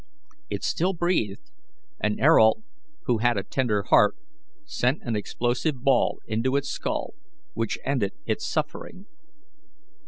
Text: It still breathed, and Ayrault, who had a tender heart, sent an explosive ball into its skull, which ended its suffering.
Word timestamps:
It 0.49 0.63
still 0.63 0.93
breathed, 0.93 1.51
and 1.99 2.19
Ayrault, 2.19 2.63
who 3.03 3.19
had 3.19 3.37
a 3.37 3.43
tender 3.43 3.83
heart, 3.83 4.15
sent 4.65 5.03
an 5.03 5.15
explosive 5.15 5.83
ball 5.83 6.21
into 6.25 6.55
its 6.55 6.69
skull, 6.69 7.13
which 7.53 7.77
ended 7.85 8.13
its 8.25 8.47
suffering. 8.47 9.05